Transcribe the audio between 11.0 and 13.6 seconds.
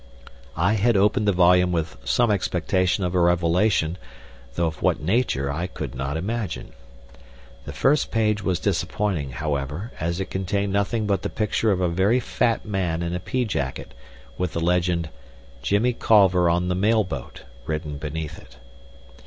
but the picture of a very fat man in a pea